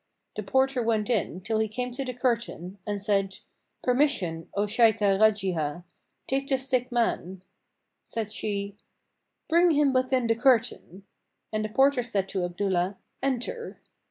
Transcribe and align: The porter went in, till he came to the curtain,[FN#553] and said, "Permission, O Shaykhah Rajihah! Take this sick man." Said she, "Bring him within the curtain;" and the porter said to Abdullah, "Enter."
The 0.35 0.41
porter 0.41 0.81
went 0.81 1.11
in, 1.11 1.41
till 1.41 1.59
he 1.59 1.67
came 1.67 1.91
to 1.91 2.03
the 2.03 2.15
curtain,[FN#553] 2.15 2.77
and 2.87 2.99
said, 3.03 3.39
"Permission, 3.83 4.49
O 4.55 4.63
Shaykhah 4.65 5.19
Rajihah! 5.19 5.83
Take 6.25 6.47
this 6.47 6.67
sick 6.67 6.91
man." 6.91 7.43
Said 8.03 8.31
she, 8.31 8.75
"Bring 9.47 9.69
him 9.69 9.93
within 9.93 10.25
the 10.25 10.33
curtain;" 10.33 11.03
and 11.53 11.63
the 11.63 11.69
porter 11.69 12.01
said 12.01 12.27
to 12.29 12.43
Abdullah, 12.45 12.97
"Enter." 13.21 13.79